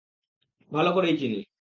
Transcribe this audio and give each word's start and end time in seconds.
ভাল 0.71 0.87
করেই 0.93 1.15
চিনি। 1.17 1.41